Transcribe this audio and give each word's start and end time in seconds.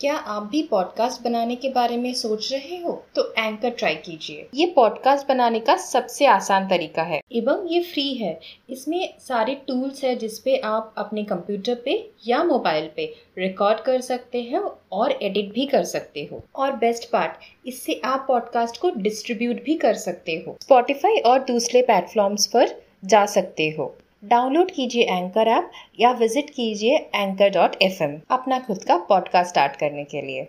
क्या 0.00 0.14
आप 0.14 0.42
भी 0.42 0.62
पॉडकास्ट 0.62 1.22
बनाने 1.22 1.56
के 1.56 1.68
बारे 1.68 1.96
में 1.96 2.14
सोच 2.14 2.52
रहे 2.52 2.76
हो? 2.76 3.04
तो 3.14 3.34
एंकर 3.38 3.70
ट्राई 3.70 3.94
कीजिए। 3.94 4.48
ये 4.54 4.66
पॉडकास्ट 4.66 5.28
बनाने 5.28 5.60
का 5.60 5.76
सबसे 5.76 6.26
आसान 6.26 6.68
तरीका 6.68 7.02
है। 7.02 7.20
एवं 7.32 7.68
ये 7.68 7.82
फ्री 7.82 8.14
है। 8.14 8.40
इसमें 8.70 9.14
सारे 9.18 9.54
टूल्स 9.54 10.04
है 10.04 10.16
जिसपे 10.16 10.56
आप 10.56 10.94
अपने 10.98 11.24
कंप्यूटर 11.24 11.74
पे 11.74 12.10
या 12.26 12.44
मोबाइल 12.44 12.90
पे 12.96 13.14
रिकॉर्ड 13.38 13.78
कर 13.78 14.00
सकते 14.00 14.42
हैं 14.42 14.62
और 14.92 15.12
एडिट 15.22 15.52
भी 15.52 15.66
कर 15.66 15.84
सकते 15.84 16.28
हो। 16.32 16.44
और 16.56 16.72
बेस्ट 16.72 17.10
पार्ट 17.10 17.32
इससे 17.66 18.00
आप 18.04 18.24
पॉडकास्ट 18.28 18.80
को 18.80 18.90
डिस्ट्रीब्यूट 18.96 19.64
भी 19.64 19.74
कर 19.74 19.94
सकते 19.94 20.44
हो। 20.46 20.56
स्पॉटिफाई 20.60 21.16
और 21.16 21.38
दूसरे 21.38 21.82
प्लेटफॉर्म्स 21.82 22.46
पर 22.46 22.82
जा 23.04 23.26
सकते 23.26 23.74
हो। 23.78 23.96
डाउनलोड 24.24 24.70
कीजिए 24.70 25.02
एंकर 25.02 25.48
ऐप 25.48 25.70
या 26.00 26.10
विज़िट 26.10 26.50
कीजिए 26.50 26.96
एंकर 27.14 27.48
डॉट 27.48 27.76
एफ़ 27.82 28.02
अपना 28.30 28.58
खुद 28.58 28.84
का 28.84 28.96
पॉडकास्ट 28.96 29.50
स्टार्ट 29.50 29.76
करने 29.76 30.04
के 30.04 30.22
लिए। 30.22 30.44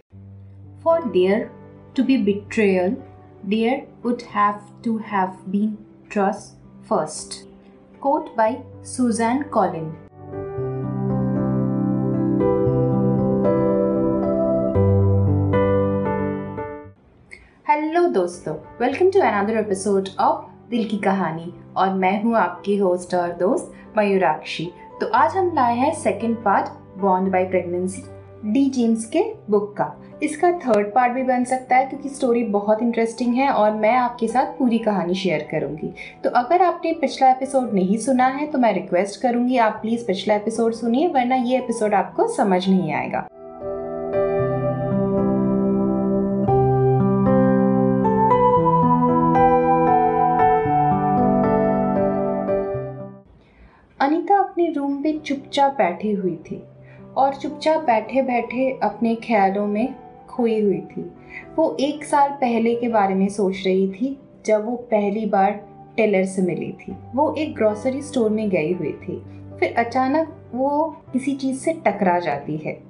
For 0.83 1.11
there 1.11 1.49
to 1.97 2.03
be 2.03 2.17
betrayal 2.17 2.97
there 3.45 3.87
would 4.05 4.21
have 4.35 4.81
to 4.85 4.97
have 4.97 5.27
been 5.27 5.77
trust 6.11 6.59
first 6.89 7.49
quote 8.01 8.35
by 8.37 8.63
Suzanne 8.83 9.43
Collin 9.43 9.89
hello 17.69 18.07
दोस्तों 18.07 18.55
welcome 18.81 19.11
to 19.11 19.19
another 19.19 19.57
episode 19.57 20.09
of 20.19 20.50
दिल 20.71 20.83
की 20.89 20.97
कहानी। 20.97 21.53
और 21.77 21.93
मैं 21.93 22.21
हूँ 22.23 22.35
आपकी 22.37 22.77
होस्ट 22.77 23.13
और 23.15 23.31
दोस्त 23.31 23.71
मयूराक्षी। 23.97 24.71
तो 25.01 25.07
आज 25.07 25.35
हम 25.37 25.51
लाए 25.55 25.75
हैं 25.77 25.93
second 25.93 26.37
part 26.37 26.99
bond 27.01 27.31
by 27.31 27.45
pregnancy 27.45 28.03
D 28.43 28.63
James 28.69 29.05
के 29.05 29.23
बुक 29.49 29.73
का। 29.77 29.91
इसका 30.23 30.51
थर्ड 30.59 30.87
पार्ट 30.93 31.13
भी 31.13 31.23
बन 31.23 31.43
सकता 31.43 31.75
है, 31.75 31.85
क्योंकि 31.85 32.09
स्टोरी 32.09 32.43
बहुत 32.45 32.81
इंटरेस्टिंग 32.81 33.33
है 33.35 33.49
और 33.49 33.71
मैं 33.73 33.95
आपके 33.95 34.27
साथ 34.27 34.57
पूरी 34.59 34.77
कहानी 34.79 35.15
शेयर 35.15 35.47
करूँगी। 35.51 35.93
तो 36.23 36.29
अगर 36.29 36.61
आपने 36.61 36.93
पिछला 36.93 37.31
एपिसोड 37.31 37.73
नहीं 37.73 37.97
सुना 37.97 38.27
है 38.29 38.47
तो 38.47 38.59
मैं 38.59 38.73
रिक्वेस्ट 38.73 39.21
करूँगी 39.21 39.57
आप 39.57 39.79
प्लीज़ 39.81 40.05
पिछला 40.07 40.35
एपिसोड 40.35 40.73
सुनिए, 40.73 41.07
वरना 41.07 41.35
ये 41.35 41.57
एपिसोड 41.57 41.93
आपको 41.93 42.27
समझ 42.27 42.67
नहीं 42.69 42.93
आएगा। 42.93 43.27
अपने 54.01 54.71
रूम 54.71 55.01
में 55.01 55.19
चुपचाप 55.19 55.71
बैठी 55.71 56.11
हुई 56.11 56.35
थी 56.35 56.63
और 57.17 57.35
चुपचाप 57.35 57.83
बैठे 57.83 58.21
बैठे 58.21 58.79
अपने 58.83 59.15
ख्यालों 59.15 59.67
में 59.67 59.95
खोई 60.29 60.61
हुई 60.61 60.81
थी। 60.81 61.11
वो 61.55 61.77
एक 61.79 62.03
साल 62.03 62.29
पहले 62.29 62.75
के 62.75 62.87
बारे 62.87 63.15
में 63.15 63.29
सोच 63.29 63.55
रही 63.65 63.91
थी, 63.91 64.19
जब 64.45 64.65
वो 64.65 64.75
पहली 64.75 65.25
बार 65.25 65.67
टेलर 65.97 66.25
से 66.25 66.41
मिली 66.41 66.71
थी। 66.71 66.95
वो 67.15 67.35
एक 67.35 67.55
ग्रॉसरी 67.55 68.01
स्टोर 68.01 68.29
में 68.29 68.49
गई 68.49 68.73
हुई 68.73 68.91
थी। 68.91 69.23
फिर 69.59 69.73
अचानक 69.77 70.35
वो 70.53 70.97
किसी 71.13 71.35
चीज़ 71.35 71.57
से 71.57 71.73
टकरा 71.73 72.19
जाती 72.19 72.57
है। 72.57 72.83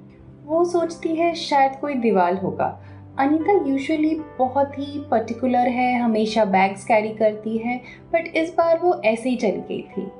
वो 0.44 0.64
सोचती 0.64 1.14
है, 1.14 1.34
शायद 1.34 1.72
कोई 1.76 1.94
दीवार 1.94 2.34
होगा। 2.34 2.82
अनीता 3.18 3.52
यूजुअली 3.52 4.20
बहुत 4.38 4.78
ही 4.78 5.00
पर्टिकुलर 5.10 5.68
है, 5.68 6.00
हमेशा 6.00 6.44
बैग्स 6.44 6.84
कैरी 6.84 7.10
करती 7.10 7.58
है 7.58 7.80
बट 8.12 8.36
इस 8.36 8.54
बार 8.58 8.78
वो 8.78 9.02
ऐसे 9.04 9.30
ही 9.30 9.36
चली 9.36 9.60
गई 9.60 9.82
थी। 9.82 10.10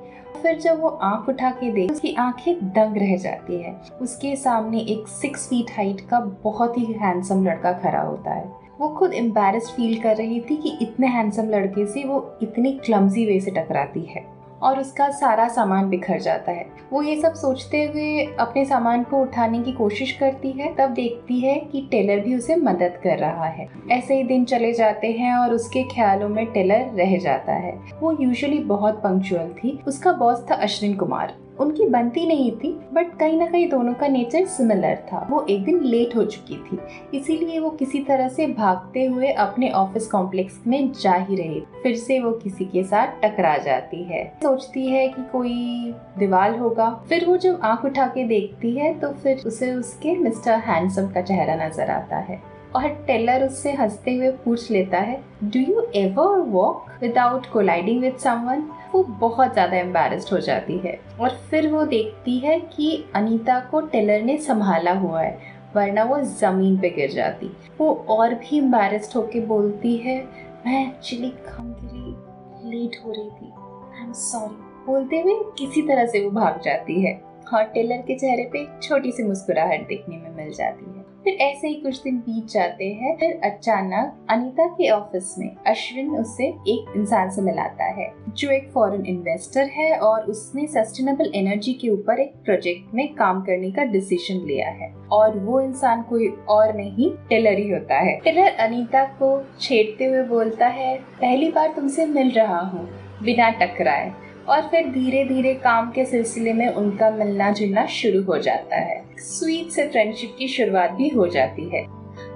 फिर 0.43 0.57
जब 0.59 0.79
वो 0.81 0.87
आँख 0.87 1.29
उठा 1.29 1.49
के 1.49 1.71
देख, 1.71 1.91
उसकी 1.91 2.13
आँखें 2.13 2.55
दंग 2.69 2.97
रह 2.97 3.15
जाती 3.17 3.61
है। 3.61 3.75
उसके 4.01 4.35
सामने 4.35 4.79
एक 4.79 5.07
सिक्स 5.07 5.47
फीट 5.47 5.71
हाइट 5.71 6.01
का 6.01 6.19
बहुत 6.19 6.77
ही 6.77 6.85
हैंडसम 6.93 7.43
लड़का 7.45 7.71
खड़ा 7.73 8.01
होता 8.01 8.33
है। 8.33 8.45
वो 8.79 8.89
खुद 8.89 9.13
एम्बेरस्ड 9.13 9.69
फील 9.69 10.01
कर 10.01 10.15
रही 10.15 10.39
थी 10.41 10.55
कि 10.55 10.77
इतने 10.81 11.07
हैंडसम 11.07 11.49
लड़के 11.49 11.85
से 11.85 12.03
वो 12.03 12.37
इतनी 12.41 12.71
क्लमजी 12.71 13.25
वे 13.25 13.39
से 13.39 13.51
टकराती 13.51 14.01
है। 14.01 14.25
और 14.63 14.79
उसका 14.79 15.09
सारा 15.09 15.47
सामान 15.47 15.89
बिखर 15.89 16.19
जाता 16.19 16.51
है। 16.51 16.65
वो 16.93 17.01
ये 17.01 17.21
सब 17.21 17.33
सोचते 17.33 17.85
हुए 17.85 18.35
अपने 18.39 18.65
सामान 18.65 19.03
को 19.03 19.21
उठाने 19.21 19.63
की 19.63 19.71
कोशिश 19.71 20.11
करती 20.11 20.51
है, 20.51 20.73
तब 20.75 20.89
देखती 20.89 21.39
है 21.39 21.55
कि 21.55 21.87
टेलर 21.91 22.19
भी 22.19 22.35
उसे 22.35 22.55
मदद 22.55 22.99
कर 23.03 23.17
रहा 23.17 23.45
है। 23.45 23.67
ऐसे 23.91 24.15
ही 24.15 24.23
दिन 24.23 24.45
चले 24.45 24.73
जाते 24.73 25.11
हैं 25.11 25.35
और 25.35 25.53
उसके 25.53 25.83
ख्यालों 25.83 26.29
में 26.29 26.45
टेलर 26.45 26.91
रह 26.93 27.17
जाता 27.17 27.53
है। 27.53 27.79
वो 27.99 28.17
यूजुअली 28.21 28.59
बहुत 28.59 28.93
पंक्चुअल 28.93 29.47
थी। 29.47 29.79
उसका 29.87 30.13
बॉस 30.13 30.45
था 30.51 30.55
अश्विन 30.55 30.93
कुमार। 30.93 31.42
उनकी 31.59 31.85
बनती 31.87 32.25
नहीं 32.27 32.51
थी 32.53 32.71
बट 32.93 33.17
कहीं 33.19 33.37
ना 33.37 33.45
कहीं 33.45 33.67
दोनों 33.69 33.93
का 33.93 34.07
नेचर 34.07 34.45
सिमिलर 34.47 34.95
था। 35.07 35.25
वो 35.29 35.45
एक 35.49 35.63
दिन 35.65 35.79
लेट 35.83 36.15
हो 36.15 36.23
चुकी 36.25 36.55
थी, 36.61 36.79
इसीलिए 37.13 37.59
वो 37.59 37.69
किसी 37.71 37.99
तरह 38.03 38.27
से 38.29 38.47
भागते 38.49 39.05
हुए 39.05 39.31
अपने 39.39 39.69
ऑफ़िस 39.71 40.07
कॉम्प्लेक्स 40.07 40.59
में 40.67 40.91
जा 40.93 41.13
ही 41.13 41.35
रही। 41.35 41.59
फिर 41.83 41.95
से 41.97 42.19
वो 42.19 42.31
किसी 42.33 42.65
के 42.65 42.83
साथ 42.83 43.21
टकरा 43.21 43.55
जाती 43.59 44.03
है। 44.03 44.23
सोचती 44.43 44.85
है 44.87 45.07
कि 45.07 45.23
कोई 45.31 45.93
दीवार 46.19 46.57
होगा। 46.59 46.89
फिर 47.09 47.25
वो 47.25 47.37
जब 47.37 47.59
आँख 47.63 47.85
उठा 47.85 48.07
के 48.07 48.23
देखती 48.27 48.71
है 48.71 48.93
तो 48.99 49.11
फिर 49.13 49.43
उसे 49.47 49.73
उसके 49.73 50.15
मिस्टर 50.17 50.59
हैंडसम 50.61 51.07
का 51.09 51.21
चेहरा 51.21 51.55
नज़र 51.57 51.89
आता 51.91 52.17
है। 52.19 52.41
और 52.75 52.87
टेलर 53.07 53.43
उससे 53.45 53.71
हँसते 53.71 54.15
हुए 54.15 54.29
पूछ 54.45 54.69
लेता 54.71 54.99
है 54.99 55.19
do 55.43 55.59
you 55.59 55.81
ever 55.95 56.39
walk 56.49 56.85
without 57.01 57.45
colliding 57.45 58.01
with 58.01 58.17
someone 58.17 58.63
वो 58.93 59.03
बहुत 59.19 59.53
ज़्यादा 59.53 59.77
एम्बेरस्ड 59.77 60.33
हो 60.33 60.39
जाती 60.39 60.77
है 60.77 60.99
और 61.19 61.37
फिर 61.49 61.67
वो 61.71 61.85
देखती 61.85 62.37
है 62.39 62.59
कि 62.67 63.03
अनीता 63.15 63.59
को 63.71 63.81
टेलर 63.81 64.21
ने 64.21 64.37
संभाला 64.37 64.93
हुआ 64.93 65.21
है, 65.21 65.37
वरना 65.75 66.03
वो 66.03 66.19
ज़मीन 66.21 66.77
पे 66.79 66.89
गिर 66.89 67.11
जाती। 67.11 67.51
वो 67.79 67.93
और 68.09 68.33
भी 68.33 68.57
एम्बेरस्ड 68.57 69.15
होके 69.15 69.39
बोलती 69.45 69.95
है, 69.97 70.17
मैं 70.65 70.87
एक्चुअली 70.87 71.29
काम 71.47 71.71
के 71.73 71.87
लिए 71.87 72.71
लेट 72.71 72.99
हो 73.05 73.11
रही 73.11 73.29
थी। 73.29 73.51
आई 73.93 74.05
एम 74.05 74.11
सॉरी 74.13 74.55
बोलते 74.85 75.21
हुए 75.21 75.33
किसी 75.59 75.81
तरह 75.81 76.05
से 76.05 76.23
वो 76.25 76.31
भाग 76.31 76.61
जाती 76.65 77.01
है 77.01 77.13
और 77.53 77.63
टेलर 77.63 78.01
के 78.07 78.19
चेहरे 78.19 78.49
पे 78.53 78.61
एक 78.61 78.79
छोटी 78.83 79.11
सी 79.11 79.23
मुस्कुराहट 79.23 79.87
देखने 79.87 80.17
में 80.17 80.35
मिल 80.35 80.53
जाती 80.53 80.85
है। 80.87 81.02
फिर 81.23 81.33
ऐसे 81.33 81.67
ही 81.67 81.73
कुछ 81.73 82.01
दिन 82.03 82.17
बीत 82.17 82.47
जाते 82.47 82.85
हैं, 82.85 83.17
फिर 83.17 83.39
अचानक 83.43 84.27
अनीता 84.29 84.67
के 84.67 84.89
ऑफ़िस 84.89 85.35
में 85.39 85.55
अश्विन 85.67 86.09
उसे 86.09 86.47
एक 86.47 86.93
इंसान 86.97 87.29
से 87.29 87.41
मिलाता 87.41 87.83
है, 87.83 88.13
जो 88.29 88.51
एक 88.51 88.71
फॉरेन 88.73 89.05
इन्वेस्टर 89.05 89.63
है 89.63 89.97
और 89.97 90.21
उसने 90.21 90.67
सस्टेनेबल 90.67 91.31
एनर्जी 91.35 91.73
के 91.73 91.89
ऊपर 91.89 92.19
एक 92.19 92.33
प्रोजेक्ट 92.45 92.95
में 92.95 93.13
काम 93.13 93.41
करने 93.41 93.71
का 93.71 93.83
डिसीज़न 93.83 94.45
लिया 94.45 94.69
है। 94.69 94.93
और 95.11 95.39
वो 95.39 95.61
इंसान 95.61 96.01
कोई 96.01 96.27
और 96.49 96.73
नहीं 96.73 97.11
टेलर 97.29 97.59
ही 97.59 97.69
होता 97.69 97.95
है। 97.95 98.19
टेलर 98.19 98.47
अनीता 98.47 99.03
को 99.03 99.45
छेड़ते 99.59 100.05
हुए 100.05 100.23
बोलता 100.23 100.67
है, 100.67 100.97
पहली 100.97 101.51
बार 101.51 101.73
तुमसे 101.75 102.05
मिल 102.05 102.31
रहा 102.31 102.59
हूँ। 102.59 102.89
बिना 103.23 103.49
टकराए। 103.49 104.11
और 104.49 104.61
फिर 104.61 104.87
धीरे 104.87 105.23
धीरे 105.25 105.53
काम 105.53 105.91
के 105.91 106.05
सिलसिले 106.05 106.53
में 106.53 106.67
उनका 106.69 107.09
मिलना 107.09 107.51
जुलना 107.51 107.85
शुरू 107.85 108.23
हो 108.23 108.37
जाता 108.37 108.75
है। 108.75 109.02
स्वीट 109.19 109.69
से 109.69 109.87
फ्रेंडशिप 109.87 110.35
की 110.39 110.47
शुरुआत 110.47 110.91
भी 110.91 111.09
हो 111.09 111.27
जाती 111.27 111.69
है। 111.69 111.85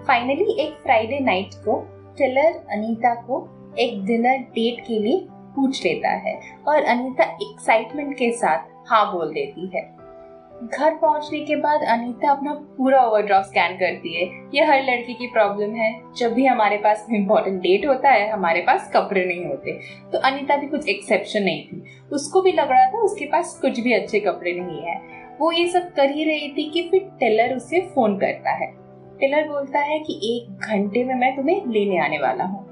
फाइनली 0.04 0.62
एक 0.62 0.74
फ्राइडे 0.74 1.20
नाइट 1.20 1.54
को 1.54 1.80
टेलर 2.18 2.66
अनीता 2.72 3.16
को 3.16 3.50
एक 3.80 4.06
डिनर 4.06 4.38
डेट 4.38 4.88
के 4.88 5.00
लिए 5.00 5.28
पूछ 5.32 5.86
लेता 5.86 6.10
है 6.10 6.42
और 6.68 6.84
अनीता 6.84 7.24
एक्साइटमेंट 7.24 8.14
के 8.14 8.32
साथ 8.32 8.58
हाँ 8.88 9.14
बोल 9.14 9.34
देती 9.34 9.72
है। 9.76 9.98
घर 10.74 10.96
पहुँचने 10.96 11.40
के 11.40 11.56
बाद 11.56 11.82
अनीता 11.82 12.32
अपना 12.32 12.54
पूरा 12.54 13.02
ओवरड्राफ्ट 13.06 13.50
स्कैन 13.50 13.76
करती 13.76 14.14
है। 14.16 14.50
यह 14.56 14.72
हर 14.72 14.84
लड़की 14.84 15.14
की 15.14 15.28
प्रॉब्लम 15.28 15.76
है। 15.76 16.02
जब 16.18 16.34
भी 16.34 16.46
हमारे 16.46 16.78
पास 16.78 17.08
इम्पोर्टेंट 17.14 17.62
डेट 17.62 17.86
होता 17.88 18.10
है, 18.10 18.32
हमारे 18.32 18.62
पास 18.62 18.92
कपड़े 18.96 19.26
नहीं 19.26 19.46
होते। 19.46 19.72
तो 20.12 20.18
अनीता 20.18 20.56
भी 20.56 20.68
कुछ 20.68 20.90
एक्सेप्शन 20.90 21.44
नहीं 21.44 21.64
थी। 21.64 21.84
उसको 22.14 22.42
भी 22.42 22.52
लग 22.52 22.72
रहा 22.72 22.86
था 22.86 23.00
उसके 23.00 23.26
पास 23.26 23.60
कुछ 23.62 23.80
भी 23.80 23.94
अच्छे 23.94 24.20
कपड़े 24.20 24.54
नहीं 24.54 24.82
है। 24.82 25.27
वो 25.40 25.52
ये 25.52 25.68
सब 25.68 25.92
कर 25.94 26.10
ही 26.10 26.24
रही 26.24 26.48
थी 26.50 26.70
कि 26.70 26.82
फिर 26.92 27.10
टेलर 27.20 27.56
उसे 27.56 27.82
फ़ोन 27.96 28.18
करता 28.18 28.52
है। 28.56 28.72
टेलर 29.20 29.48
बोलता 29.48 29.80
है 29.80 30.00
कि 30.00 30.20
एक 30.28 30.68
घंटे 30.68 31.04
में 31.04 31.14
मैं 31.16 31.36
तुम्हें 31.36 31.66
लेने 31.68 31.98
आने 32.00 32.18
वाला 32.20 32.44
हूँ। 32.44 32.66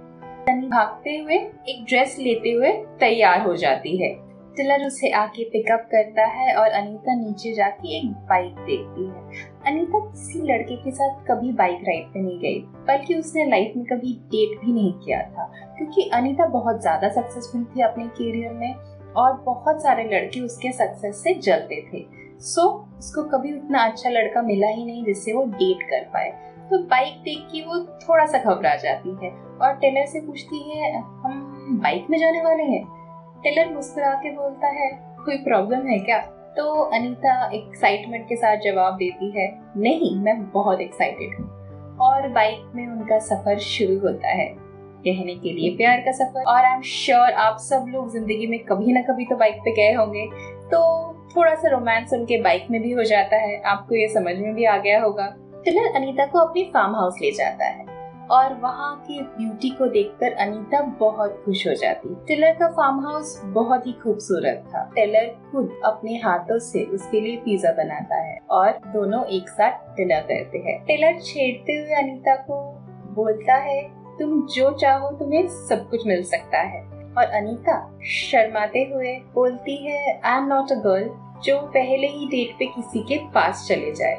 भागते 0.70 1.18
हुए, 1.18 1.36
एक 1.70 1.84
ड्रेस 1.86 2.16
लेते 2.20 2.52
हुए 2.52 2.72
तैयार 3.00 3.42
हो 3.42 3.56
जाती 3.56 3.96
है। 3.98 4.14
टिलर 4.56 4.86
उसे 4.88 5.10
आके 5.12 5.44
पिकअप 5.44 5.88
करता 5.92 6.26
है 6.26 6.56
और 6.56 6.68
अनीता 6.72 7.16
नीचे 7.16 7.54
जाके 7.54 7.96
एक 7.98 8.12
बाइक 8.30 8.60
देखती 8.60 9.06
है। 9.06 9.48
अनीता 9.68 10.00
किसी 10.02 10.42
लड़के 10.42 10.76
के 10.76 10.92
साथ 10.92 11.24
कभी 11.26 11.52
बाइक 11.54 11.82
राइड 11.88 12.06
पे 12.06 12.20
नहीं 12.20 12.40
गई, 12.40 12.60
बल्कि 12.88 13.16
उसने 13.16 13.46
लाइफ 13.46 13.74
में 13.78 13.86
कभी 13.86 14.14
डेट 14.32 14.60
भी 14.60 14.74
नहीं 14.74 14.94
किया 14.96 15.22
था, 15.22 15.52
क्योंकि 15.78 16.10
अनीता 16.14 16.46
बहुत 16.50 16.82
ज़्यादा 16.82 17.10
सक्सेसफुल 17.12 17.64
थी 17.66 17.82
अपने 17.82 18.06
करियर 18.20 18.54
में 18.54 18.74
और 19.16 19.34
बहुत 19.42 19.82
सारे 19.84 20.04
लड़के 20.04 20.42
उसके 20.42 20.72
सक्सेस 20.72 21.24
से 21.24 21.34
जलते 21.34 21.82
थे। 21.94 22.06
सो 22.46 22.62
so, 22.62 23.00
उसको 23.00 23.24
कभी 23.30 23.54
उतना 23.54 23.84
अच्छा 23.84 24.10
लड़का 24.10 24.42
मिला 24.42 24.68
ही 24.68 24.86
नहीं 24.86 25.04
जिससे 25.06 25.34
वो 25.34 25.44
डेट 25.52 25.82
कर 25.90 26.04
पाए। 26.14 26.30
तो 26.70 26.78
बाइक 26.86 27.22
देख 27.24 27.48
के 27.52 27.62
वो 27.62 27.80
थोड़ा 28.02 28.26
सा 28.26 28.38
घबरा 28.40 28.76
जाती 28.76 29.16
है 29.24 29.32
और 29.62 29.74
टेलर 29.76 30.06
से 30.06 30.20
पूछती 30.22 30.60
है 30.70 30.92
हम 30.94 31.80
बाइक 31.84 32.08
में 32.10 32.18
जाने 32.20 32.42
वाले 32.42 32.64
हैं? 32.64 32.84
टेलर 33.44 33.74
मुस्कुरा 33.74 34.14
के 34.14 34.32
बोलता 34.32 34.68
है 34.74 34.90
कोई 35.26 35.38
प्रॉब्लम 35.44 35.88
है 35.88 35.98
क्या? 36.00 36.20
तो 36.58 36.72
अनीता 36.90 37.34
एक्साइटमेंट 37.54 38.28
के 38.30 38.36
साथ 38.36 38.58
जवाब 38.64 38.96
देती 38.98 39.32
है 39.32 39.48
नहीं 39.78 40.16
मैं 40.20 40.40
बहुत 40.52 40.82
एक्साइटेड 40.82 41.38
हूँ। 41.40 41.50
और 42.02 42.28
बाइक 42.30 42.72
में 42.76 42.88
उनका 42.88 43.20
सफ़र 43.24 43.60
शुरू 43.60 44.00
होता 44.00 44.28
है 44.28 44.48
कहने 45.06 45.36
के 45.36 45.52
लिए 45.54 45.76
प्यार 45.78 46.00
का 46.00 46.12
सफ़र। 46.12 46.44
और 46.44 46.66
आई 46.66 46.74
एम 46.74 46.82
श्योर 46.82 47.32
आप 47.42 47.58
सब 47.62 47.86
लोग 47.90 48.12
ज़िंदगी 48.12 48.48
में 48.48 48.60
कभी 48.66 48.94
ना 48.94 49.02
कभी 49.10 49.26
तो 49.26 49.36
बाइक 49.36 49.60
पे 49.66 49.72
गए 49.76 49.94
होंगे। 49.94 50.26
तो 50.72 50.82
थोड़ा 51.36 51.56
सा 51.56 51.70
रोमांस 51.70 52.14
उनके 52.14 52.42
बाइक 52.42 52.68
में 52.72 52.82
भी 52.82 52.92
हो 52.92 53.04
जाता 53.04 53.38
है। 53.38 53.62
आपको 53.64 53.96
ये 53.96 54.08
समझ 54.08 54.36
में 54.36 54.54
भी 54.56 54.66
आ 54.66 54.78
गया 54.78 55.02
होगा। 55.02 55.36
टिलर 55.66 55.96
अनीता 55.96 56.26
को 56.26 56.40
अपनी 56.40 56.64
फार्म 56.64 56.96
हाउस 56.96 57.18
ले 57.22 57.32
जाता 57.32 57.66
है 57.66 57.94
और 58.32 58.54
वहाँ 58.54 58.96
की 59.08 59.20
ब्यूटी 59.22 59.70
को 59.70 59.88
देखकर 59.88 60.34
अनीता 60.34 60.82
बहुत 61.00 61.42
खुश 61.46 61.66
हो 61.68 61.74
जाती। 61.74 62.16
टेलर 62.28 62.54
का 62.54 62.68
फार्म 62.68 63.00
हाउस 63.00 63.42
बहुत 63.46 63.88
ही 63.88 63.92
खूबसूरत 63.94 64.64
था। 64.68 64.84
टेलर 64.96 65.36
खुद 65.52 65.82
अपने 65.86 66.16
हाथों 66.18 66.60
से 66.60 66.84
उसके 66.86 67.22
लिए 67.22 67.38
पिज्जा 67.38 67.72
बनाता 67.72 68.16
है 68.16 68.38
और 68.52 68.72
दोनों 68.88 69.26
एक 69.28 69.50
साथ 69.50 69.96
डिनर 69.98 70.22
करते 70.22 70.58
हैं। 70.58 70.80
टेलर 70.86 71.20
छेड़ते 71.22 71.74
हुए 71.74 71.96
अनीता 71.96 72.36
को 72.36 72.62
बोलता 73.16 73.56
है, 73.56 73.82
तुम 74.20 74.42
जो 74.48 74.72
चाहो 74.72 75.12
तुम्हें 75.12 75.48
सब 75.48 75.90
कुछ 75.90 76.08
मिल 76.08 76.24
सकता 76.24 76.62
है। 76.62 76.95
और 77.18 77.26
अनीता 77.26 77.78
शर्माते 78.06 78.84
हुए 78.94 79.14
बोलती 79.34 79.76
है 79.86 80.20
I 80.26 80.38
am 80.38 80.48
not 80.48 80.72
a 80.72 80.76
girl 80.76 81.10
जो 81.44 81.60
पहले 81.68 82.08
ही 82.08 82.28
डेट 82.28 82.56
पे 82.60 82.66
किसी 82.66 83.00
के 83.00 83.18
पास 83.34 83.66
चले 83.68 83.92
जाए. 83.92 84.16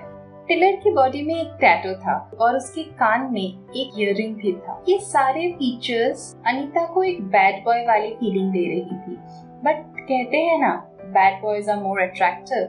टिलर 0.49 0.77
की 0.77 0.91
बॉडी 0.91 1.23
में 1.23 1.35
एक 1.35 1.53
टैटो 1.61 1.95
था 2.01 2.17
और 2.41 2.57
उसके 2.57 2.83
कान 2.99 3.29
में 3.33 3.43
एक 3.43 3.99
इयर 3.99 4.15
भी 4.33 4.53
था। 4.53 4.83
ये 4.89 4.99
सारे 4.99 5.51
फीचर्स 5.53 6.35
अनीता 6.47 6.85
को 6.87 7.03
एक 7.03 7.23
बैड 7.29 7.63
बॉय 7.65 7.85
वाली 7.87 8.11
फीलिंग 8.15 8.53
दे 8.53 8.65
रही 8.67 8.99
थी। 8.99 9.17
बट 9.65 9.85
कहते 10.01 10.37
हैं 10.39 10.59
ना 10.61 10.73
bad 11.07 11.41
boys 11.43 11.71
are 11.71 11.83
more 11.83 12.01
attractive 12.03 12.63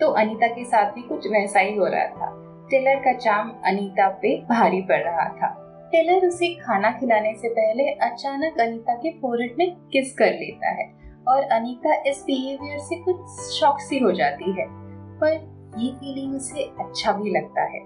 तो 0.00 0.10
अनीता 0.12 0.46
के 0.46 0.64
साथ 0.64 0.92
भी 0.92 1.02
कुछ 1.02 1.26
वैसा 1.26 1.60
ही 1.60 1.74
हो 1.76 1.86
रहा 1.86 2.06
था। 2.06 2.30
टेलर 2.70 2.96
का 2.96 3.12
चाम 3.14 3.52
अनीता 3.64 4.08
पे 4.22 4.36
भारी 4.46 4.80
पड़ 4.80 5.02
रहा 5.02 5.28
था। 5.32 5.48
टेलर 5.92 6.26
उसे 6.26 6.48
खाना 6.54 6.90
खिलाने 6.90 7.32
से 7.34 7.48
पहले 7.48 7.88
अचानक 8.02 8.60
अनीता 8.60 8.94
के 8.94 9.10
फोरहेड 9.12 9.54
में 9.58 9.70
किस 9.92 10.12
कर 10.14 10.32
लेता 10.32 10.70
है 10.72 10.84
और 11.28 11.42
अनीता 11.52 11.94
इस 12.08 12.22
बिहेवियर 12.26 12.78
से 12.78 12.96
कुछ 12.96 13.16
शॉक 13.50 13.80
सी 13.80 13.98
हो 13.98 14.12
जाती 14.12 14.50
है। 14.50 14.66
पर 15.20 15.32
ये 15.78 15.90
फीलिंग 15.92 16.34
उसे 16.34 16.62
अच्छा 16.80 17.12
भी 17.12 17.30
लगता 17.30 17.62
है। 17.64 17.80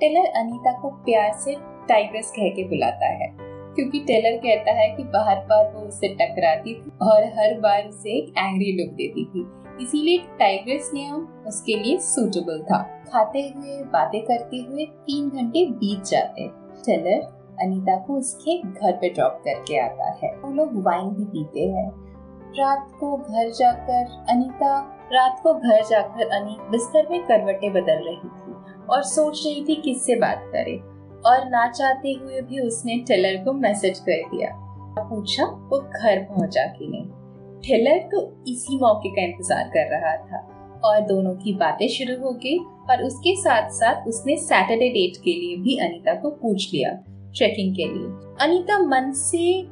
टेलर 0.00 0.26
अनीता 0.40 0.72
को 0.80 0.88
प्यार 1.04 1.32
से 1.34 1.54
टाइग्रेस 1.88 2.30
कह 2.30 2.48
के 2.48 2.64
बुलाता 2.64 3.06
है, 3.14 3.28
क्योंकि 3.76 4.00
टेलर 4.00 4.36
कहता 4.36 4.72
है 4.72 4.88
कि 4.88 5.02
बार 5.06 5.44
बार 5.46 5.72
वो 5.74 5.80
उससे 5.80 6.08
टकराती 6.14 6.74
थी 6.74 6.92
और 7.02 7.24
हर 7.38 7.58
बार 7.60 7.86
उसे 7.86 8.18
एक 8.18 8.32
एंग्री 8.38 8.72
लुक 8.72 8.92
देती 8.94 9.24
थी। 9.24 9.46
इसीलिए 9.82 10.18
टाइग्रेस 10.38 10.90
नाम 10.94 11.22
उसके 11.46 11.74
लिए 11.74 11.96
सूटेबल 12.00 12.62
था। 12.62 12.82
खाते 13.08 13.40
हुए, 13.48 13.82
बातें 13.84 14.20
करते 14.22 14.56
हुए 14.58 14.84
तीन 14.84 15.28
घंटे 15.30 15.64
बीत 15.72 16.04
जाते। 16.04 16.48
टेलर 16.86 17.34
अनीता 17.62 17.96
को 17.96 18.16
उसके 18.18 18.58
घर 18.60 18.92
पे 18.92 19.08
ड्रॉप 19.10 19.40
करके 19.44 19.78
आता 19.80 20.10
है। 20.22 20.34
वो 20.36 20.52
लोग 20.52 20.82
वाइन 20.84 21.08
भी 21.10 21.24
पीते 21.26 21.66
हैं। 21.68 21.88
रात 22.54 22.90
को 23.00 23.16
घर 23.16 23.50
जाकर 23.52 24.04
अनीता, 24.30 24.78
रात 25.12 25.40
को 25.42 25.54
घर 25.54 25.84
जाकर 25.84 26.28
अनी 26.36 26.56
बिस्तर 26.70 27.08
में 27.10 27.22
करवटें 27.26 27.70
बदल 27.72 28.04
रही 28.04 28.28
थी 28.28 28.54
और 28.86 29.02
सोच 29.04 29.42
रही 29.46 29.64
थी 29.64 29.74
किससे 29.82 30.14
बात 30.20 30.44
करे। 30.52 30.76
और 31.26 31.48
ना 31.50 31.66
चाहते 31.70 32.12
हुए 32.12 32.40
भी 32.40 32.60
उसने 32.60 32.96
टेलर 33.08 33.42
को 33.44 33.52
मैसेज 33.52 33.98
कर 33.98 34.28
दिया। 34.30 34.50
पूछा, 34.98 35.44
वो 35.44 35.78
घर 35.78 36.22
पहुँचा 36.24 36.66
कि 36.68 36.86
नहीं 36.86 37.06
टेलर 37.60 37.98
तो 38.08 38.20
इसी 38.48 38.78
मौके 38.78 39.08
का 39.08 39.22
इंतज़ार 39.22 39.68
कर 39.68 39.90
रहा 39.90 40.16
था 40.18 40.38
और 40.84 41.00
दोनों 41.06 41.34
की 41.34 41.52
बातें 41.54 41.86
शुरू 41.88 42.16
हो 42.22 42.32
गई 42.34 42.58
और 42.90 43.02
उसके 43.02 43.34
साथ 43.36 43.70
साथ 43.72 44.06
उसने 44.08 44.36
सैटरडे 44.38 44.88
डेट 44.90 45.16
के 45.16 45.32
लिए 45.32 45.56
भी 45.56 45.76
अनीता 45.78 46.14
को 46.14 46.30
पूछ 46.32 46.70
लिया। 46.74 46.90
ट्रेकिंग 47.36 47.74
के 47.74 47.84
लिए। 47.84 48.06
अनीता 48.40 48.78
मन 48.78 49.10
से 49.12 49.62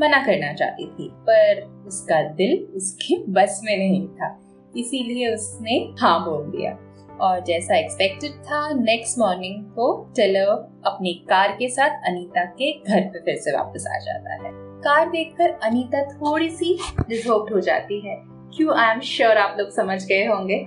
मना 0.00 0.22
करना 0.24 0.52
चाहती 0.52 0.86
थी, 0.88 1.08
पर 1.12 1.60
उसका 1.86 2.22
दिल 2.30 2.56
उसके 2.74 3.16
बस 3.32 3.60
में 3.64 3.76
नहीं 3.78 4.06
था, 4.08 4.38
इसीलिए 4.76 5.34
उसने 5.34 5.76
हाँ 6.00 6.18
बोल 6.24 6.50
दिया। 6.50 6.78
और 7.20 7.40
जैसा 7.40 7.76
एक्सपेक्टेड 7.76 8.30
था 8.44 8.68
नेक्स्ट 8.74 9.18
मॉर्निंग 9.18 9.64
को 9.64 9.86
टेलर 10.16 10.48
अपनी 10.86 11.12
कार 11.28 11.56
के 11.58 11.68
साथ 11.68 12.08
अनीता 12.08 12.44
के 12.44 12.72
घर 12.72 13.00
पे 13.00 13.18
फिर 13.18 13.36
से 13.36 13.56
वापस 13.56 13.86
आ 13.88 13.98
जाता 13.98 14.34
है। 14.34 14.50
कार 14.82 15.10
देखकर 15.10 15.50
अनीता 15.62 16.02
थोड़ी 16.12 16.48
सी 16.50 16.78
डिसहोप्ड 17.08 17.52
हो 17.52 17.60
जाती 17.60 18.00
है। 18.08 18.16
क्यों? 18.56 18.74
आई 18.76 18.94
एम 18.94 19.00
श्योर 19.00 19.36
आप 19.36 19.56
लोग 19.58 19.70
समझ 19.70 20.04
गए 20.06 20.24
होंगे। 20.26 20.58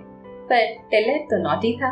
पर 0.49 0.65
टेलर 0.91 1.17
तो 1.21 1.41
नॉटी 1.43 1.73
था। 1.73 1.91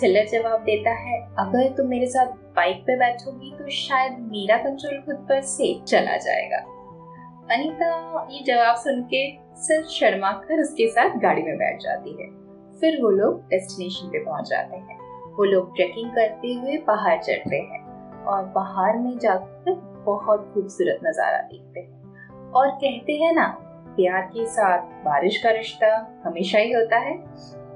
टेलर 0.00 0.26
जवाब 0.28 0.60
देता 0.60 0.90
है, 0.90 1.20
अगर 1.38 1.68
तुम 1.68 1.86
मेरे 1.86 2.06
साथ 2.06 2.26
बाइक 2.56 2.82
पे 2.86 2.96
बैठोगी 2.96 3.50
तो 3.58 3.68
शायद 3.70 4.18
मेरा 4.22 4.56
कंट्रोल 4.56 5.00
खुद 5.00 5.26
पर 5.28 5.40
से 5.42 5.74
चला 5.88 6.16
जाएगा। 6.18 6.58
अनीता 7.50 8.26
ये 8.30 8.42
जवाब 8.44 8.76
सुन 8.76 9.02
के 9.04 9.22
सिर्फ़ 9.58 9.86
शर्मा 9.90 10.30
कर 10.40 10.60
उसके 10.60 10.88
साथ 10.88 11.18
गाड़ी 11.18 11.42
में 11.42 11.56
बैठ 11.58 11.80
जाती 11.80 12.10
है। 12.12 12.28
फिर 12.80 13.00
वो 13.02 13.10
लोग 13.10 13.40
डेस्टिनेशन 13.48 14.08
पे 14.08 14.24
पहुँच 14.24 14.48
जाते 14.48 14.76
हैं। 14.76 14.98
वो 15.32 15.44
लोग 15.44 15.74
ट्रेकिंग 15.76 16.10
करते 16.10 16.52
हुए 16.54 16.76
पहाड़ 16.86 17.18
चढ़ते 17.20 17.56
हैं 17.56 17.80
और 18.24 18.44
पहाड़ 18.54 18.96
में 18.96 19.18
जाकर 19.18 19.74
बहुत 20.06 20.50
खूबसूरत 20.54 21.00
नज़ारा 21.04 21.40
देखते 21.42 21.80
हैं। 21.80 22.50
और 22.52 22.70
कहते 22.70 23.12
हैं 23.14 23.32
ना, 23.32 23.46
प्यार 23.96 24.22
के 24.26 24.46
साथ 24.46 24.88
बारिश 25.04 25.42
का 25.42 25.50
रिश्ता 25.50 25.94
हमेशा 26.24 26.58
ही 26.58 26.72
होता 26.72 26.98
है। 26.98 27.16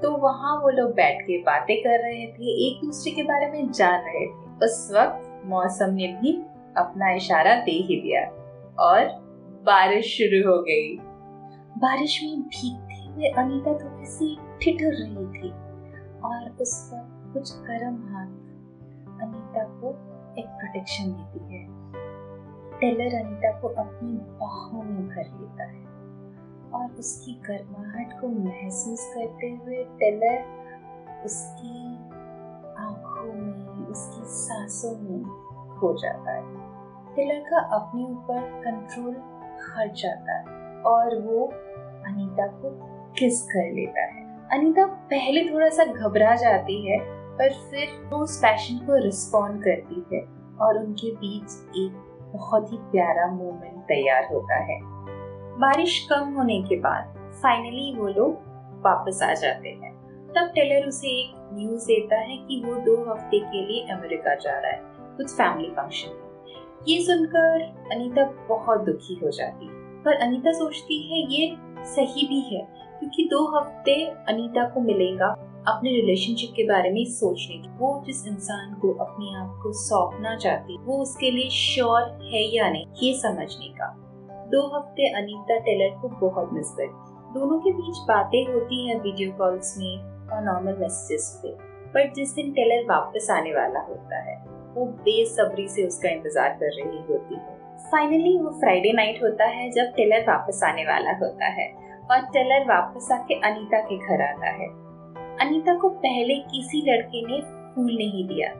तो 0.01 0.11
वहाँ 0.17 0.55
वो 0.61 0.69
लोग 0.71 0.91
बैठ 0.95 1.21
के 1.21 1.37
बातें 1.43 1.75
कर 1.77 1.99
रहे 1.99 2.25
थे, 2.27 2.67
एक 2.67 2.85
दूसरे 2.85 3.11
के 3.11 3.23
बारे 3.23 3.51
में 3.51 3.71
जान 3.71 4.01
रहे 4.01 4.25
थे। 4.25 4.46
उस 4.63 4.91
वक्त 4.93 5.41
मौसम 5.45 5.93
ने 5.93 6.07
भी 6.07 6.31
अपना 6.77 7.11
इशारा 7.11 7.55
दे 7.55 7.71
ही 7.71 8.01
दिया 8.01 8.21
और 8.83 9.05
बारिश 9.63 10.05
शुरू 10.05 10.39
हो 10.51 10.61
गई। 10.61 10.97
बारिश 11.77 12.19
में 12.23 12.41
भीगते 12.41 13.05
हुए 13.05 13.29
अनीता 13.37 13.73
थोड़ी 13.73 14.05
सी 14.05 14.35
ठिठुर 14.61 14.93
रही 14.93 15.25
थी 15.33 15.51
और 16.21 16.57
उस 16.61 16.91
वक्त 16.93 17.33
कुछ 17.33 17.53
गर्म 17.59 17.95
हाथ 18.09 19.21
अनीता 19.21 19.63
को 19.63 19.89
एक 20.39 20.47
प्रोटेक्शन 20.47 21.11
देती 21.11 21.55
है। 21.55 21.65
टेलर 22.79 23.15
अनीता 23.15 23.51
को 23.59 23.67
अपनी 23.67 24.13
बाहों 24.39 24.83
में 24.83 25.07
भर 25.07 25.29
लेता 25.39 25.63
है 25.63 25.85
और 26.71 26.91
उसकी 26.99 27.33
गर्माहट 27.47 28.19
को 28.21 28.27
महसूस 28.27 29.11
करते 29.15 29.49
हुए 29.49 29.83
टेलर 29.99 31.23
उसकी 31.25 32.06
उसकी 33.97 34.21
सांसों 34.25 34.89
में 35.01 35.23
खो 35.79 35.93
जाता 35.97 36.31
है। 36.31 36.41
टेलर 37.15 37.39
का 37.39 37.59
अपने 37.59 38.03
ऊपर 38.03 38.39
कंट्रोल 38.65 39.13
हट 39.69 39.93
जाता 39.93 40.37
है 40.37 40.81
और 40.81 41.21
वो 41.21 41.45
अनीता 42.07 42.47
को 42.47 42.69
किस 43.13 43.41
कर 43.43 43.73
लेता 43.73 44.01
है। 44.01 44.25
अनीता 44.51 44.85
पहले 44.85 45.53
थोड़ा 45.53 45.69
सा 45.69 45.85
घबरा 45.85 46.35
जाती 46.35 46.91
है, 46.91 46.97
पर 47.37 47.53
फिर 47.53 48.09
वो 48.09 48.17
उस 48.17 48.37
पैशन 48.37 48.85
को 48.85 48.95
रिस्पॉन्ड 48.95 49.63
करती 49.63 50.05
है 50.13 50.21
और 50.57 50.77
उनके 50.77 51.11
बीच 51.15 51.75
एक 51.77 52.03
बहुत 52.35 52.71
ही 52.71 52.77
प्यारा 52.77 53.27
मोमेंट 53.27 53.83
तैयार 53.83 54.27
होता 54.33 54.55
है। 54.55 54.79
बारिश 55.59 56.07
कम 56.11 56.33
होने 56.33 56.61
के 56.61 56.79
बाद 56.79 57.31
फाइनली 57.43 57.95
वो 57.97 58.07
लोग 58.07 58.31
वापस 58.85 59.23
आ 59.23 59.33
जाते 59.33 59.69
हैं। 59.69 60.06
तब 60.37 60.49
टेलर 60.55 60.87
उसे 60.87 61.07
एक 61.09 61.35
न्यूज़ 61.53 61.85
देता 61.85 62.15
है 62.15 62.35
कि 62.37 62.61
वो 62.65 62.73
दो 62.81 62.95
हफ़्ते 63.03 63.39
के 63.41 63.65
लिए 63.67 63.81
अमेरिका 63.91 64.33
जा 64.35 64.57
रहा 64.59 64.71
है, 64.71 64.81
कुछ 65.17 65.27
फैमिली 65.27 65.69
फ़ंक्शन 65.69 66.83
ये 66.87 66.99
सुनकर 67.01 67.61
अनीता 67.93 68.23
बहुत 68.49 68.81
दुखी 68.81 69.15
हो 69.15 69.29
जाती 69.29 69.65
है। 69.65 70.03
पर 70.03 70.15
अनीता 70.15 70.51
सोचती 70.51 71.01
है, 71.03 71.19
ये 71.31 71.55
सही 71.85 72.27
भी 72.27 72.39
है, 72.41 72.61
क्योंकि 72.99 73.23
दो 73.23 73.43
हफ़्ते 73.57 73.95
अनीता 74.29 74.67
को 74.69 74.81
मिलेगा 74.81 75.27
अपने 75.67 75.91
रिलेशनशिप 75.91 76.53
के 76.55 76.63
बारे 76.63 76.89
में 76.89 77.03
सोचने 77.05 77.57
की 77.57 77.69
वो 77.77 77.89
जिस 78.05 78.25
इंसान 78.27 78.73
को 78.73 78.93
अपने 79.05 79.33
आप 79.35 79.59
को 79.63 79.71
सौंपना 79.73 80.35
चाहती 80.35 80.77
वो 80.81 80.97
उसके 81.01 81.31
लिए 81.31 81.49
श्योर 81.49 82.01
है 82.33 82.43
या 82.55 82.69
नहीं, 82.69 82.85
ये 83.03 83.13
समझने 83.13 83.69
का। 83.69 83.93
दो 84.51 84.61
हफ़्ते 84.77 85.09
अनीता 85.13 85.57
टेलर 85.59 85.97
को 86.01 86.09
बहुत 86.19 86.53
मिस 86.53 86.69
करती 86.71 87.15
दोनों 87.33 87.59
के 87.59 87.71
बीच 87.71 87.97
बातें 88.07 88.53
होती 88.53 88.87
हैं 88.87 88.99
वीडियो 89.01 89.31
कॉल्स 89.31 89.75
में 89.77 90.16
और 90.33 90.43
नॉर्मल 90.43 90.77
मैसेजेस 90.79 91.39
पे। 91.43 91.51
पर 91.91 92.11
जिस 92.13 92.33
दिन 92.35 92.51
टेलर 92.51 92.85
वापस 92.85 93.27
आने 93.31 93.53
वाला 93.53 93.79
होता 93.79 94.17
है, 94.21 94.35
वो 94.73 94.85
बेसब्री 94.85 95.67
से 95.67 95.87
उसका 95.87 96.09
इंतज़ार 96.09 96.49
कर 96.49 96.75
रही 96.75 97.01
होती 97.09 97.35
है। 97.35 97.55
फाइनली 97.91 98.37
वो 98.37 98.49
फ्राइडे 98.49 98.91
नाइट 98.93 99.23
होता 99.23 99.45
है 99.45 99.69
जब 99.71 99.93
टेलर 99.95 100.21
वापस 100.21 100.61
आने 100.63 100.83
वाला 100.83 101.11
होता 101.11 101.45
है 101.45 101.67
और 102.11 102.21
टेलर 102.33 102.67
वापस 102.67 103.11
आके 103.11 103.33
अनीता 103.33 103.79
के 103.81 103.97
घर 103.97 104.21
आता 104.21 104.49
है। 104.49 104.67
अनीता 105.39 105.77
को 105.77 105.89
पहले 105.89 106.35
किसी 106.51 106.81
लड़के 106.91 107.21
ने 107.27 107.41
फूल 107.75 107.91
नहीं 107.97 108.27
दिया। 108.27 108.53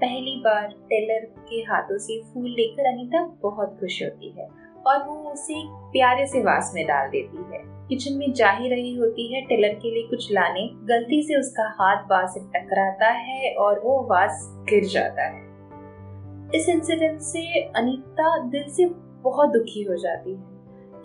पहली 0.00 0.40
बार 0.44 0.66
टेलर 0.88 1.24
के 1.48 1.56
हाथों 1.62 1.98
से 1.98 2.22
फूल 2.24 2.48
लेकर 2.50 2.86
अनीता 2.86 3.22
बहुत 3.42 3.76
खुश 3.80 4.02
होती 4.02 4.30
है। 4.30 4.48
और 4.86 5.02
वो 5.04 5.30
उसे 5.32 5.54
एक 5.54 5.68
प्यारे 5.92 6.26
से 6.26 6.40
वास 6.40 6.72
में 6.74 6.86
डाल 6.86 7.08
देती 7.08 7.36
है। 7.36 7.58
किचन 7.88 8.16
में 8.18 8.32
जा 8.32 8.50
ही 8.50 8.68
रही 8.68 8.96
होती 8.96 9.34
है, 9.34 9.40
टेलर 9.42 9.74
के 9.74 9.90
लिए 9.90 10.02
कुछ 10.02 10.32
लाने। 10.32 10.68
गलती 10.86 11.22
से 11.22 11.38
उसका 11.38 11.68
हाथ 11.78 12.02
वास 12.02 12.34
से 12.34 12.40
टकराता 12.40 13.08
है 13.08 13.54
और 13.54 13.80
वो 13.80 14.06
वास 14.10 14.46
गिर 14.68 14.84
जाता 14.84 15.22
है। 15.22 15.48
इस 16.54 16.68
इंसिडेंट 16.68 17.20
से 17.20 17.62
अनीता 17.62 18.38
दिल 18.48 18.68
से 18.68 18.86
बहुत 19.22 19.48
दुखी 19.48 19.82
हो 19.82 19.96
जाती 19.96 20.30
है, 20.30 20.42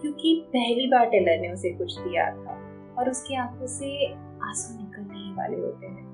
क्योंकि 0.01 0.35
पहली 0.47 0.87
बार 0.87 1.05
टेलर 1.05 1.41
ने 1.41 1.53
उसे 1.53 1.69
कुछ 1.69 1.99
दिया 1.99 2.25
था 2.25 2.59
और 2.97 3.09
उसकी 3.09 3.35
आँखों 3.35 3.67
से 3.67 4.13
आँसू 4.13 4.77
निकलने 4.77 5.17
ही 5.17 5.33
वाले 5.33 5.57
होते 5.57 5.87
हैं। 5.87 6.13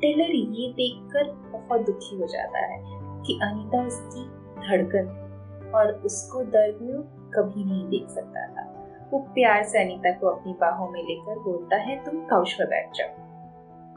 टेलर 0.00 0.34
ये 0.34 0.72
देखकर 0.72 1.30
बहुत 1.52 1.80
दुखी 1.80 2.16
हो 2.16 2.26
जाता 2.26 2.58
है 2.58 2.82
कि 3.22 3.38
अनीता 3.42 3.86
उसकी 3.86 4.24
धड़कन 4.68 5.25
और 5.76 5.92
उसको 5.92 6.42
दर्द 6.42 6.82
में 6.82 7.02
कभी 7.30 7.64
नहीं 7.64 7.88
देख 7.88 8.08
सकता 8.08 8.46
था। 8.46 8.72
वो 9.12 9.18
प्यार 9.18 9.62
से 9.62 9.82
अनीता 9.82 10.10
को 10.10 10.26
अपनी 10.26 10.52
बाहों 10.52 10.88
में 10.90 11.02
लेकर 11.02 11.38
बोलता 11.38 11.76
है, 11.76 12.04
तुम 12.04 12.24
काउच 12.26 12.52
पर 12.52 12.66
बैठ 12.66 12.90
जाओ। 12.94 13.08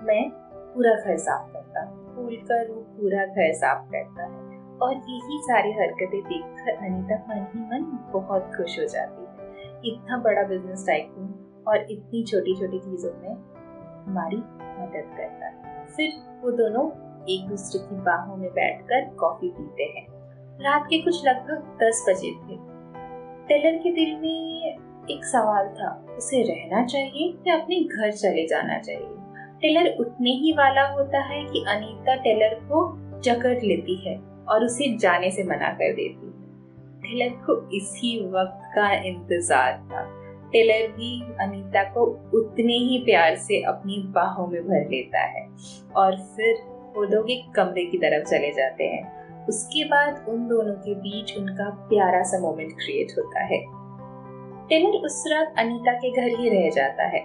मैं 0.06 0.30
पूरा 0.74 0.96
घर 0.96 1.18
साफ़ 1.18 1.54
करता 1.54 1.86
भूल 1.86 2.36
कर 2.36 2.72
वो 2.72 2.82
पूरा 2.82 3.26
घर 3.26 3.54
साफ़ 3.54 3.92
करता 3.92 4.24
है 4.24 4.78
और 4.78 4.94
यही 4.94 5.40
सारी 5.42 5.72
हरकतें 5.72 6.22
देखकर 6.22 6.86
अनीता 6.86 7.16
मन 7.30 7.46
ही 7.54 7.60
मन 7.62 7.86
बहुत 8.14 8.52
खुश 8.58 8.80
हो 8.80 8.86
जाती 8.86 9.22
है। 9.22 9.72
इतना 9.86 10.18
बड़ा 10.18 10.44
बिज़नेस 10.44 10.84
टाइकून 10.88 11.64
और 11.68 11.92
इतनी 11.92 12.24
छोटी 12.24 12.56
छोटी 12.56 12.80
चीज़ों 12.80 13.12
में 13.22 13.30
हमारी 14.08 14.38
मदद 14.38 15.18
करता 15.18 15.46
है। 15.46 15.86
फिर 15.86 16.10
वो 16.42 16.52
दोनों 16.52 16.88
एक 17.30 17.48
दूसरे 17.48 17.80
की 17.80 17.96
बाहों 17.96 18.36
में 18.36 18.50
बैठकर 18.52 19.10
कॉफ़ी 19.16 19.50
पीते 19.50 19.84
हैं। 19.84 20.19
रात 20.62 20.88
के 20.90 20.98
कुछ 20.98 21.26
लगभग 21.26 21.78
दस 21.84 22.06
बजे 22.10 22.32
थे। 22.32 22.56
टेलर 23.48 23.78
के 23.78 23.92
दिल 23.92 24.16
में 24.18 24.78
एक 25.12 25.26
सवाल 25.26 25.68
था, 25.68 26.16
उसे 26.18 26.44
रहना 26.44 26.86
चाहिए 26.86 27.38
या 27.48 27.56
अपने 27.56 27.80
घर 27.80 28.12
चले 28.12 28.48
जाना 28.48 28.80
चाहिए? 28.80 29.08
टेलर 29.62 29.98
उठने 30.00 30.30
ही 30.30 30.52
वाला 30.52 30.88
होता 30.88 31.22
है 31.22 31.44
कि 31.46 31.66
अनीता 31.68 32.16
टेलर 32.16 32.54
को 32.56 32.98
जकड़ 33.20 33.62
लेती 33.64 33.96
है 33.96 34.20
और 34.50 34.64
उसे 34.64 34.98
जाने 34.98 35.32
से 35.32 35.44
मना 35.44 35.70
कर 35.70 35.94
देती 35.94 36.26
है। 36.26 36.50
टेलर 37.02 37.30
को 37.30 37.70
इसी 37.70 38.26
वक्त 38.26 38.72
का 38.76 38.94
इंतज़ार 38.94 39.72
था। 39.72 40.04
टेलर 40.52 40.88
भी 40.88 41.22
अनीता 41.22 41.84
को 41.84 42.06
उतने 42.34 42.74
ही 42.74 42.98
प्यार 42.98 43.36
से 43.36 43.62
अपनी 43.62 44.04
बाहों 44.08 44.48
में 44.48 44.62
भर 44.62 44.90
लेता 44.90 45.20
है 45.20 45.48
और 45.96 46.16
फिर 46.16 46.56
वो 46.96 47.04
लोग 47.04 47.32
एक 47.32 47.52
कमरे 47.56 47.86
की 47.86 47.98
तरफ़ 47.98 48.30
चले 48.30 48.52
जाते 48.52 48.84
हैं। 48.84 49.19
उसके 49.50 49.84
बाद 49.86 50.26
उन 50.30 50.48
दोनों 50.48 50.74
के 50.76 50.94
बीच 50.96 51.38
उनका 51.38 51.70
प्यारा 51.90 52.22
सा 52.24 52.40
मोमेंट 52.40 52.72
क्रिएट 52.72 53.18
होता 53.18 53.44
है। 53.44 53.60
टेलर 54.70 54.98
उस 55.06 55.24
रात 55.28 55.54
अनीता 55.58 55.94
के 55.94 56.12
घर 56.12 56.40
ही 56.40 56.50
रह 56.50 56.70
जाता 56.70 57.08
है। 57.08 57.22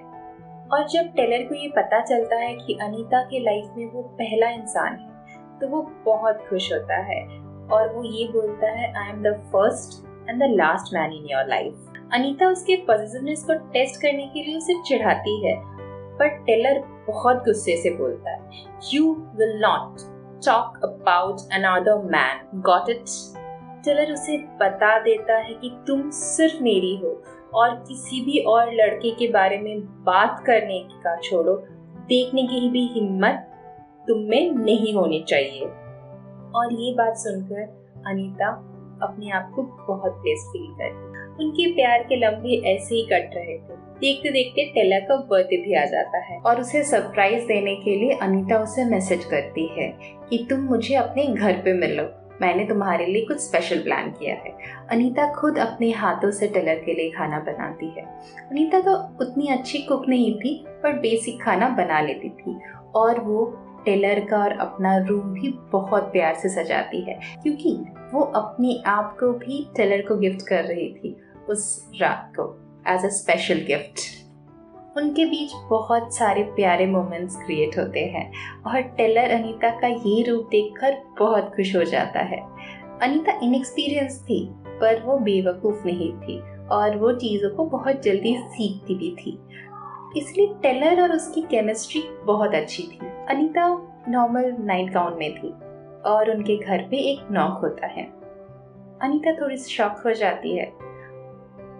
और 0.73 0.87
जब 0.88 1.12
टेलर 1.16 1.45
को 1.49 1.54
ये 1.54 1.69
पता 1.69 2.00
चलता 2.00 2.37
है 2.37 2.52
कि 2.57 2.78
अनीता 2.83 3.23
के 3.23 3.38
लाइफ 3.38 3.75
में 3.76 3.90
वो 3.93 4.02
पहला 4.21 4.49
इंसान 4.50 4.95
है 4.95 5.59
तो 5.61 5.69
वो 5.69 5.83
बहुत 6.07 6.47
खुश 6.49 6.73
होता 6.73 6.97
है। 7.04 7.23
और 7.73 7.93
वो 7.95 8.02
ये 8.04 8.26
बोलता 8.28 8.71
है 8.71 8.93
I 8.95 9.11
am 9.11 9.23
the 9.23 9.35
first 9.52 10.02
and 10.31 10.43
the 10.43 10.50
last 10.50 10.95
man 10.95 11.12
in 11.12 11.26
your 11.31 11.47
life 11.49 11.93
Anita 12.12 12.49
उसके 12.49 12.76
पॉजिटिवनेस 12.87 13.45
को 13.45 13.54
टेस्ट 13.73 14.00
करने 14.02 14.26
के 14.26 14.43
लिए 14.43 14.57
उसे 14.57 14.81
चिढ़ाती 14.83 15.37
है 15.47 15.54
पर 16.19 16.37
टेलर 16.47 16.83
बहुत 17.07 17.45
गुस्से 17.45 17.76
से 17.76 17.90
बोलता 17.90 18.31
है 18.31 18.64
you 18.93 19.14
will 19.37 19.59
not 19.61 20.12
talk 20.47 20.81
about 20.85 21.37
another 21.53 21.99
man 21.99 22.61
got 22.61 22.91
it 22.91 23.05
tailor 23.85 24.12
उसे 24.12 24.38
बता 24.38 24.99
देता 24.99 25.37
है 25.37 25.55
कि 25.55 25.85
तुम 25.87 26.11
सिर्फ़ 26.11 26.62
मेरी 26.62 26.97
हो 26.97 27.23
और 27.55 27.71
किसी 27.88 28.21
भी 28.21 28.38
और 28.38 28.73
लड़के 28.73 29.11
के 29.11 29.29
बारे 29.29 29.59
में 29.59 29.81
बात 30.05 30.45
करने 30.47 30.88
का 30.95 31.17
छोड़ो। 31.17 31.55
देखने 32.09 32.43
की 32.43 32.71
भी 32.71 32.87
हिम्मत 32.87 33.50
तुम 34.09 34.19
में 34.19 34.50
नहीं 34.50 34.95
होनी 34.95 35.25
चाहिए। 35.29 35.64
और 36.55 36.73
ये 36.73 36.95
बात 36.95 37.17
सुनकर 37.17 37.93
अनीता 38.07 38.49
अपने 39.03 39.31
आप 39.31 39.53
को 39.57 39.62
बहुत 39.62 40.12
बेस्ट 40.12 40.47
फील 40.47 40.75
करती 40.75 41.13
उनके 41.41 41.73
प्यार 41.73 41.99
के 41.99 42.17
लम्बे 42.17 42.62
ऐसे 42.71 42.95
ही 42.95 43.03
कट 43.03 43.31
रहे 43.35 43.59
थे। 43.59 43.85
देखते 43.95 44.31
देखते 44.31 44.64
टेला 44.64 44.99
का 44.99 45.17
बर्थडे 45.17 45.57
भी 45.57 45.75
आ 45.75 45.85
जाता 45.85 46.19
है। 46.19 46.38
और 46.38 46.61
उसे 46.61 46.83
सरप्राइज़ 46.85 47.47
देने 47.47 47.75
के 47.76 47.97
लिए 47.97 48.11
अनीता 48.11 48.59
उसे 48.59 48.85
मैसेज 48.85 49.25
करती 49.25 49.67
है 49.79 49.99
कि 50.31 50.47
तुम 50.50 50.61
मुझे 50.61 50.95
अपने 50.95 51.26
घर 51.26 51.53
पे 51.53 51.73
मिलो। 51.73 52.09
मैंने 52.43 52.64
तुम्हारे 52.64 53.07
लिए 53.07 53.25
कुछ 53.25 53.38
स्पेशल 53.38 53.79
प्लान 53.79 54.11
किया 54.11 54.35
है। 54.35 54.53
अनीता 54.91 55.33
खुद 55.33 55.59
अपने 55.59 55.91
हाथों 55.91 56.31
से 56.31 56.49
टेलर 56.49 56.75
के 56.75 56.95
लिए 56.95 57.11
खाना 57.11 57.38
बनाती 57.38 57.87
है। 57.87 58.03
अनीता 58.50 58.81
तो 58.81 59.25
उतनी 59.25 59.49
अच्छी 59.49 59.79
कुक 59.79 60.09
नहीं 60.09 60.38
थी, 60.38 60.64
पर 60.69 60.93
बेसिक 60.93 61.43
खाना 61.43 61.69
बना 61.69 62.00
लेती 62.00 62.29
थी। 62.29 62.61
और 62.95 63.21
वो 63.21 63.59
टेलर 63.85 64.21
का 64.21 64.38
और 64.38 64.53
अपना 64.53 64.97
रूम 64.99 65.21
भी 65.21 65.49
बहुत 65.73 66.03
प्यार 66.03 66.35
से 66.35 66.49
सजाती 66.49 67.00
है, 67.00 67.19
क्योंकि 67.43 67.76
वो 68.14 68.21
अपने 68.21 68.83
आप 68.87 69.17
को 69.21 69.33
भी 69.33 69.71
टेलर 69.76 70.03
को 70.03 70.17
गिफ्ट 70.17 70.47
कर 70.49 70.64
रही 70.64 70.93
थी। 70.93 71.13
उस 71.49 71.91
रात 72.01 72.33
को 72.37 72.61
एज 72.89 73.05
अ 73.05 73.09
स्पेशल 73.09 73.55
गिफ्ट 73.55 74.01
उनके 74.97 75.25
बीच 75.25 75.53
बहुत 75.71 76.15
सारे 76.17 76.43
प्यारे 76.43 76.87
मोमेंट्स 76.87 77.37
क्रिएट 77.37 77.79
होते 77.79 78.01
हैं, 78.01 78.33
और 78.67 78.81
टेलर 78.81 79.31
अनीता 79.31 79.71
का 79.81 79.87
ये 79.87 80.23
रूप 80.23 80.49
देखकर 80.51 80.97
बहुत 81.19 81.53
खुश 81.57 81.77
हो 81.77 81.85
जाता 81.85 82.21
है। 82.21 82.41
अनीता 83.03 83.41
इनएक्सपीरियंस 83.43 84.23
थी, 84.23 84.49
पर 84.53 85.03
वो 85.03 85.19
बेवकूफ़ 85.19 85.87
नहीं 85.87 86.13
थी, 86.13 86.41
और 86.67 86.97
वो 86.97 87.13
चीज़ों 87.13 87.51
को 87.51 87.65
बहुत 87.65 88.03
जल्दी 88.03 88.37
सीखती 88.39 88.95
भी 88.95 89.11
थी। 89.11 89.39
इसलिए 90.17 90.47
टेलर 90.47 91.03
और 91.03 91.13
उसकी 91.13 91.43
केमिस्ट्री 91.43 92.03
बहुत 92.25 92.55
अच्छी 92.55 92.83
थी। 92.83 92.99
अनीता 93.29 93.69
नॉर्मल 94.09 94.57
नाइट 94.61 94.93
गाउन 94.93 95.19
में 95.19 95.35
थी, 95.35 95.49
और 96.03 96.31
उनके 96.31 96.57
घर 96.57 96.79
पे 96.79 96.97
एक 96.97 97.29
नॉक 97.31 97.61
होता 97.63 97.87
है। 97.87 98.05
अनीता 99.03 99.41
थोड़ी 99.41 99.57
शॉक 99.57 100.03
हो 100.07 100.13
जाती 100.13 100.57
है। 100.57 100.73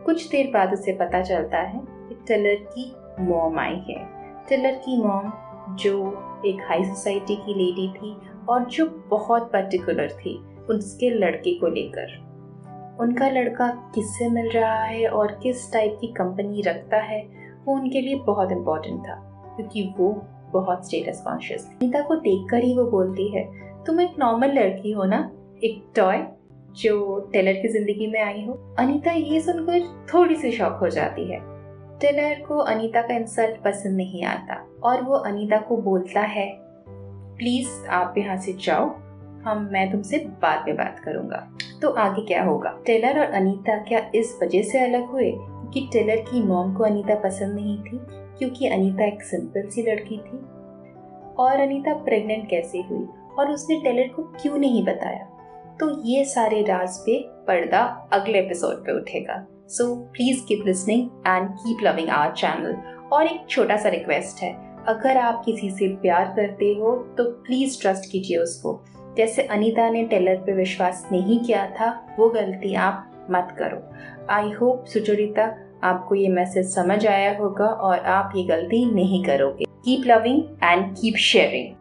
कुछ 0.05 0.29
देर 0.31 0.47
बाद 0.47 0.73
उसे 0.73 0.93
पता 0.93 1.23
चलता 1.23 1.59
है 1.59 1.81
कि 2.09 2.15
टेलर 2.29 2.55
की 2.73 2.93
मॉम 3.21 3.59
आई 3.59 3.83
है। 3.89 4.05
टेलर 4.49 4.75
की 4.75 4.97
मॉम, 5.03 5.33
जो 5.75 5.99
एक 6.47 6.61
हाई 6.69 6.85
सोसाइटी 6.85 7.37
की 7.37 7.55
लेडी 7.55 7.89
थी 7.89 8.17
और 8.49 8.65
जो 8.65 8.87
बहुत 9.11 9.51
पर्टिकुलर 9.53 10.11
थी, 10.11 10.37
उसके 10.71 11.11
लड़के 11.11 11.55
को 11.55 11.69
लेकर। 11.69 12.23
उनका 13.01 13.29
लड़का 13.29 13.69
किससे 13.95 14.29
मिल 14.29 14.51
रहा 14.51 14.83
है 14.85 15.07
और 15.09 15.39
किस 15.43 15.73
टाइप 15.73 15.97
की 16.01 16.07
कंपनी 16.07 16.63
रखता 16.63 16.97
है, 16.97 17.21
वो 17.65 17.75
उनके 17.75 18.01
लिए 18.01 18.17
बहुत 18.17 18.53
इम्पोर्टेंट 18.53 19.01
था, 19.01 19.15
क्योंकि 19.57 19.95
वो 19.99 20.11
बहुत 20.53 20.87
स्टेटस 20.87 21.23
कॉन्शियस 21.25 21.67
अनीता 21.67 22.01
को 22.01 22.17
देखकर 22.17 22.65
ही 22.65 22.77
वो 22.77 22.85
बोलती 22.85 23.29
है, 23.29 23.45
तुम 23.85 24.01
एक 24.01 24.19
नॉर्मल 24.19 24.53
लड़की 24.53 24.93
हो 24.93 25.05
ना? 25.05 25.31
एक 25.65 25.85
टॉय 25.97 26.17
जो 26.75 27.21
टेलर 27.33 27.53
की 27.53 27.69
ज़िंदगी 27.69 28.07
में 28.07 28.21
आई 28.21 28.45
हो, 28.45 28.53
अनीता 28.79 29.13
ये 29.13 29.41
सुनकर 29.41 30.07
थोड़ी 30.15 30.37
सी 30.37 30.51
शॉक 30.53 30.73
हो 30.73 30.89
जाती 30.89 31.25
है। 31.31 31.39
टेलर 31.99 32.41
को 32.49 32.57
अनीता 32.57 33.03
का 33.03 33.15
इंसल्ट 33.15 33.63
पसंद 33.63 33.97
नहीं 33.97 34.25
आता 34.25 34.55
और 34.83 35.03
वो 35.03 35.15
अनीता 35.15 35.59
को 35.59 35.77
बोलता 35.77 36.21
है, 36.21 36.49
प्लीज़, 37.37 37.87
आप 37.87 38.15
यहाँ 38.19 38.37
से 38.37 38.53
जाओ, 38.53 38.85
हम, 39.45 39.69
मैं 39.73 39.93
तुमसे 39.93 40.19
बाद 40.19 40.65
में 40.67 40.77
बात 40.77 41.01
करूँगा। 41.05 41.57
तो 41.83 41.91
आगे 41.91 42.23
क्या 42.23 42.45
होगा? 42.45 42.79
टेलर 42.87 43.19
और 43.19 43.33
अनीता 43.33 43.77
क्या 43.77 44.11
इस 44.15 44.39
वजह 44.43 44.63
से 44.63 44.79
अलग 44.79 45.07
हुए 45.07 45.33
कि 45.73 45.89
टेलर 45.93 46.17
की 46.17 46.43
मॉम 46.43 46.75
को 46.75 46.85
अनीता 46.85 47.15
पसंद 47.15 47.55
नहीं 47.55 47.79
थी, 47.79 48.01
क्योंकि 48.39 48.69
अनीता 48.69 49.05
एक 49.05 49.23
सिंपल 49.23 49.69
सी 49.69 49.83
लड़की 49.83 50.17
थी? 50.17 50.39
और 51.39 51.61
अनीता 51.61 51.95
प्रेग्नेंट 51.95 52.49
कैसे 52.51 52.79
हुई? 52.79 53.07
और 53.39 53.51
उसने 53.51 53.81
टेलर 53.81 54.09
को 54.09 54.23
क्यों 54.23 54.59
नहीं 54.59 54.85
बताया? 54.85 55.27
तो 55.81 55.89
ये 56.05 56.25
सारे 56.25 56.61
राज 56.63 56.97
पे 56.99 57.19
पर्दा 57.47 57.81
अगले 58.13 58.39
एपिसोड 58.39 58.85
पे 58.87 58.93
उठेगा। 58.93 59.45
So 59.69 59.95
please 60.13 60.45
keep 60.49 60.63
listening 60.67 61.09
and 61.27 61.49
keep 61.51 61.79
loving 61.83 62.09
our 62.09 62.33
channel 62.33 62.77
और 63.13 63.27
एक 63.27 63.49
छोटा 63.51 63.77
सा 63.77 63.89
रिक्वेस्ट 63.89 64.43
है। 64.43 64.53
अगर 64.89 65.17
आप 65.17 65.43
किसी 65.45 65.71
से 65.71 65.89
प्यार 65.97 66.33
करते 66.37 66.73
हो 66.81 66.97
तो 67.19 67.25
प्लीज़ 67.43 67.81
ट्रस्ट 67.81 68.11
कीजिए 68.11 68.37
उसको। 68.37 68.81
जैसे 69.17 69.43
अनीता 69.43 69.89
ने 69.91 70.05
टेलर 70.05 70.37
पे 70.37 70.53
विश्वास 70.53 71.07
नहीं 71.13 71.39
किया 71.41 71.67
था, 71.71 72.17
वो 72.19 72.29
गलती 72.29 72.75
आप 72.75 73.27
मत 73.31 73.55
करो। 73.59 73.83
आई 74.31 74.51
होप 74.53 74.85
सुचरिता, 74.85 75.55
आपको 75.85 76.15
ये 76.15 76.29
मैसेज 76.29 76.75
समझ 76.75 77.07
आया 77.07 77.37
होगा 77.39 77.67
और 77.67 77.99
आप 77.99 78.33
ये 78.37 78.45
गलती 78.45 78.85
नहीं 78.93 79.25
करोगे। 79.25 79.65
Keep 79.65 80.07
loving 80.07 80.43
and 80.65 80.95
keep 80.97 81.17
sharing 81.17 81.75